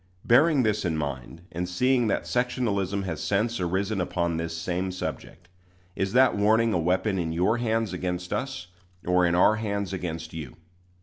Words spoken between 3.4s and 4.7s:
arisen upon this